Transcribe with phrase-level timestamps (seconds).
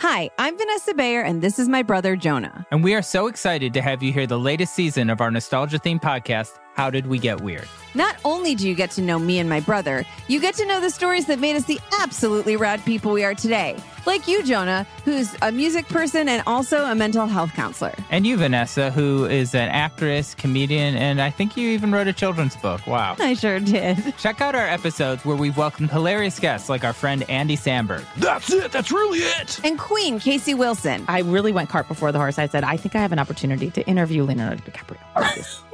[0.00, 2.64] Hi, I'm Vanessa Bayer, and this is my brother Jonah.
[2.70, 5.76] And we are so excited to have you hear the latest season of our nostalgia
[5.80, 7.66] themed podcast, How Did We Get Weird?
[7.96, 10.80] Not only do you get to know me and my brother, you get to know
[10.80, 13.76] the stories that made us the absolutely rad people we are today.
[14.06, 17.94] Like you, Jonah, who's a music person and also a mental health counselor.
[18.10, 22.12] And you, Vanessa, who is an actress, comedian, and I think you even wrote a
[22.12, 22.86] children's book.
[22.86, 23.16] Wow.
[23.18, 24.16] I sure did.
[24.18, 28.04] Check out our episodes where we've welcomed hilarious guests like our friend Andy Samberg.
[28.16, 28.72] That's it.
[28.72, 29.60] That's really it.
[29.64, 31.04] And Queen Casey Wilson.
[31.08, 32.38] I really went cart before the horse.
[32.38, 35.64] I said, I think I have an opportunity to interview Leonardo DiCaprio.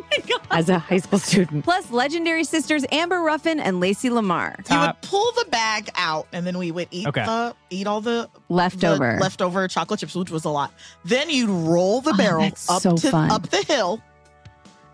[0.54, 1.64] As a high school student.
[1.64, 4.56] Plus legendary sisters Amber Ruffin and Lacey Lamar.
[4.70, 7.24] You would pull the bag out, and then we would eat Okay.
[7.24, 9.14] the eat all the Leftover.
[9.16, 10.72] the leftover chocolate chips, which was a lot.
[11.04, 13.30] Then you'd roll the Oh, barrel that's up so to fun.
[13.30, 14.00] up the hill,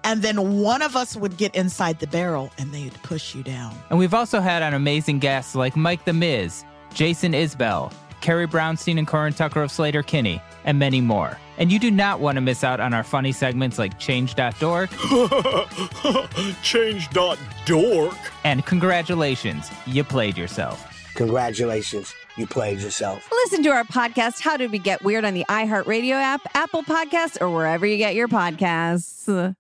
[0.05, 3.75] and then one of us would get inside the barrel, and they'd push you down.
[3.91, 7.93] And we've also had on amazing guests like Mike the Miz, Jason Isbell,
[8.23, 11.39] Carrie Brownstein and Corin Tucker of Sleater-Kinney, and many more.
[11.59, 14.91] And you do not want to miss out on our funny segments like Change.dork
[16.63, 18.15] Change.dork.
[18.45, 20.87] and Congratulations, you played yourself.
[21.15, 23.29] Congratulations, you played yourself.
[23.31, 27.41] Listen to our podcast, How Did We Get Weird, on the iHeartRadio app, Apple Podcasts,
[27.41, 29.55] or wherever you get your podcasts.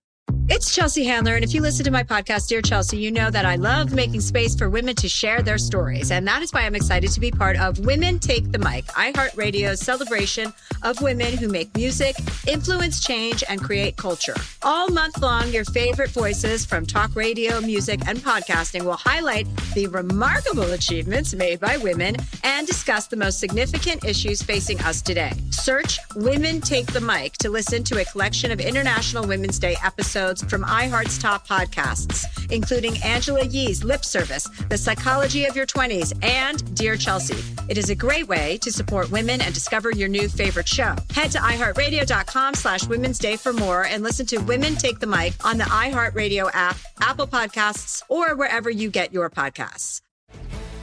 [0.52, 3.44] It's Chelsea Handler, and if you listen to my podcast, Dear Chelsea, you know that
[3.44, 6.10] I love making space for women to share their stories.
[6.10, 9.78] And that is why I'm excited to be part of Women Take the Mic, iHeartRadio's
[9.78, 12.16] celebration of women who make music,
[12.48, 14.34] influence change, and create culture.
[14.62, 19.86] All month long, your favorite voices from talk radio, music, and podcasting will highlight the
[19.86, 25.30] remarkable achievements made by women and discuss the most significant issues facing us today.
[25.50, 30.39] Search Women Take the Mic to listen to a collection of International Women's Day episodes
[30.44, 36.74] from iHeart's top podcasts, including Angela Yee's Lip Service, The Psychology of Your 20s, and
[36.74, 37.42] Dear Chelsea.
[37.68, 40.94] It is a great way to support women and discover your new favorite show.
[41.14, 45.34] Head to iHeartRadio.com slash Women's Day for more and listen to Women Take the Mic
[45.44, 50.00] on the iHeartRadio app, Apple Podcasts, or wherever you get your podcasts.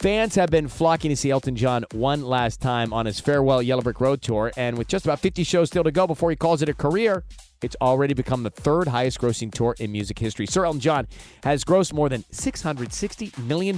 [0.00, 3.82] Fans have been flocking to see Elton John one last time on his farewell Yellow
[3.82, 6.62] Brick Road tour, and with just about 50 shows still to go before he calls
[6.62, 7.22] it a career,
[7.60, 10.46] it's already become the third highest grossing tour in music history.
[10.46, 11.06] Sir Elton John
[11.44, 13.76] has grossed more than $660 million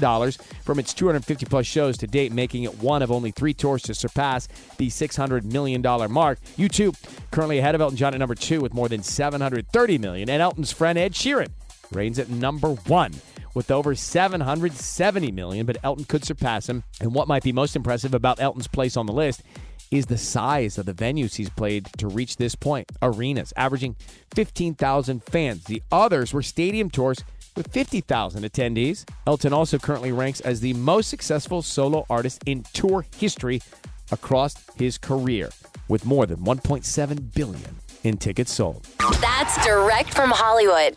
[0.63, 3.93] from its 250 plus shows to date, making it one of only three tours to
[3.93, 4.47] surpass
[4.79, 6.39] the $600 million mark.
[6.57, 6.95] U2
[7.33, 10.71] currently ahead of Elton John at number two with more than 730 million, and Elton's
[10.71, 11.49] friend Ed Sheeran
[11.91, 13.13] reigns at number one
[13.55, 16.85] with over 770 million, but Elton could surpass him.
[17.01, 19.43] And what might be most impressive about Elton's place on the list
[19.91, 22.91] is the size of the venues he's played to reach this point.
[23.03, 23.95] Arenas averaging
[24.35, 25.65] 15,000 fans.
[25.65, 27.23] The others were stadium tours
[27.57, 29.09] with 50,000 attendees.
[29.27, 33.61] Elton also currently ranks as the most successful solo artist in tour history
[34.11, 35.51] across his career
[35.89, 38.87] with more than 1.7 billion in tickets sold.
[39.21, 40.97] That's direct from Hollywood.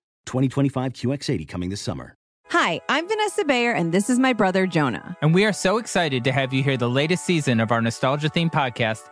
[0.25, 2.15] 2025 QX80 coming this summer.
[2.51, 5.15] Hi, I'm Vanessa Bayer, and this is my brother Jonah.
[5.21, 8.27] And we are so excited to have you hear the latest season of our nostalgia
[8.27, 9.09] themed podcast,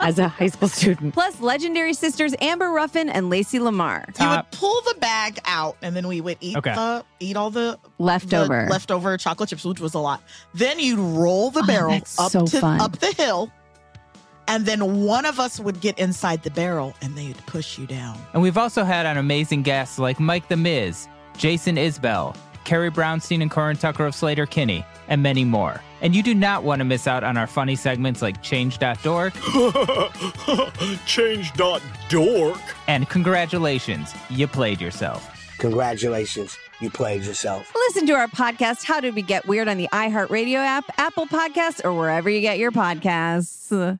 [0.00, 1.14] As a high school student.
[1.14, 4.04] Plus legendary sisters Amber Ruffin and Lacey Lamar.
[4.20, 6.74] You would pull the bag out, and then we would eat Okay.
[6.74, 8.64] the eat all the Leftover.
[8.66, 10.22] the leftover chocolate chips, which was a lot.
[10.54, 12.80] Then you'd roll the Oh, barrel that's up so to fun.
[12.80, 13.50] up the hill,
[14.48, 18.16] And then one of us would get inside the barrel and they'd push you down.
[18.32, 22.36] And we've also had on amazing guests like Mike the Miz, Jason Isbell,
[22.66, 25.80] Carrie Brownstein and Corin Tucker of Sleater-Kinney, and many more.
[26.02, 29.32] And you do not want to miss out on our funny segments like Change.dork.
[31.06, 32.60] Change.dork.
[32.88, 35.32] And congratulations, you played yourself.
[35.58, 37.72] Congratulations, you played yourself.
[37.74, 41.82] Listen to our podcast, How Did We Get Weird, on the iHeartRadio app, Apple Podcasts,
[41.82, 43.98] or wherever you get your podcasts.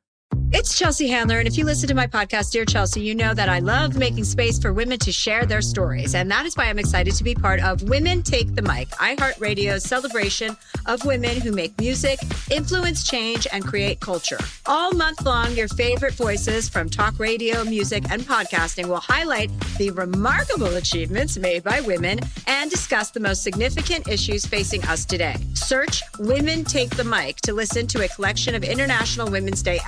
[0.52, 3.48] It's Chelsea Handler, and if you listen to my podcast, Dear Chelsea, you know that
[3.48, 6.14] I love making space for women to share their stories.
[6.14, 9.82] And that is why I'm excited to be part of Women Take the Mic, iHeartRadio's
[9.82, 10.56] celebration
[10.86, 14.38] of women who make music, influence change, and create culture.
[14.66, 19.90] All month long, your favorite voices from talk radio, music, and podcasting will highlight the
[19.90, 25.36] remarkable achievements made by women and discuss the most significant issues facing us today.
[25.54, 29.80] Search Women Take the Mic to listen to a collection of International Women's Day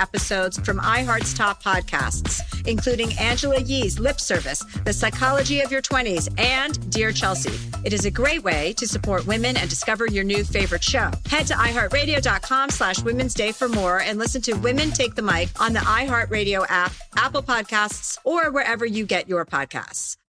[0.48, 6.28] episodes from iHeart's top podcasts, including Angela Yee's Lip Service, The Psychology of Your 20s,
[6.38, 7.52] and Dear Chelsea.
[7.84, 11.10] It is a great way to support women and discover your new favorite show.
[11.26, 15.48] Head to iHeartRadio.com slash Women's Day for more and listen to Women Take the Mic
[15.60, 20.18] on the iHeartRadio app, Apple Podcasts, or wherever you get your podcasts.